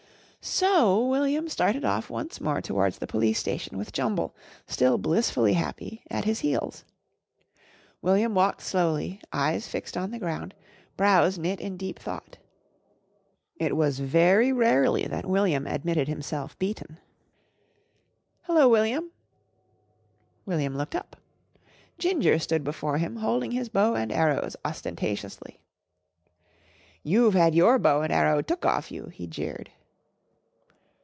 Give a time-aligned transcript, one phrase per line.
[0.43, 4.33] So William started off once more towards the Police Station with Jumble,
[4.65, 6.83] still blissfully happy, at his heels.
[8.01, 10.55] William walked slowly, eyes fixed on the ground,
[10.97, 12.39] brows knit in deep thought.
[13.57, 16.97] It was very rarely that William admitted himself beaten.
[18.45, 19.11] "Hello, William!"
[20.47, 21.17] William looked up.
[21.99, 25.61] Ginger stood before him holding his bow and arrows ostentatiously.
[27.03, 29.69] "You've had your bow and arrow took off you!" he jeered.